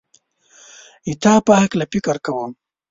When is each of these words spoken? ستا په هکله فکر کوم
ستا 1.15 1.33
په 1.45 1.53
هکله 1.61 1.85
فکر 1.93 2.15
کوم 2.25 2.51